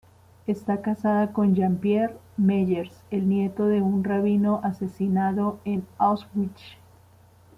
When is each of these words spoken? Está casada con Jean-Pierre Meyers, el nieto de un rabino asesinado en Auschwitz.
Está 0.47 0.81
casada 0.81 1.31
con 1.31 1.53
Jean-Pierre 1.53 2.17
Meyers, 2.35 2.91
el 3.11 3.29
nieto 3.29 3.67
de 3.67 3.83
un 3.83 4.03
rabino 4.03 4.59
asesinado 4.63 5.59
en 5.63 5.85
Auschwitz. 5.99 6.57